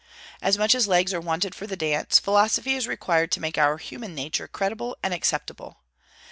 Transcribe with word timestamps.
As 0.41 0.57
much 0.57 0.73
as 0.73 0.87
legs 0.87 1.13
are 1.13 1.21
wanted 1.21 1.53
for 1.53 1.67
the 1.67 1.75
dance, 1.75 2.17
Philosophy 2.17 2.73
is 2.73 2.87
required 2.87 3.31
to 3.33 3.39
make 3.39 3.59
our 3.59 3.77
human 3.77 4.15
nature 4.15 4.47
credible 4.47 4.97
and 5.03 5.13
acceptable. 5.13 5.83